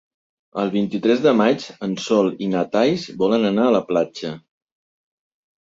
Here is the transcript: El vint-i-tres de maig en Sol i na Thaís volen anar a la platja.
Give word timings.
El 0.61 0.69
vint-i-tres 0.75 1.21
de 1.25 1.33
maig 1.41 1.65
en 1.89 1.93
Sol 2.07 2.33
i 2.47 2.49
na 2.55 2.65
Thaís 2.77 3.05
volen 3.21 3.47
anar 3.53 3.69
a 3.69 3.77
la 3.79 3.85
platja. 3.93 4.35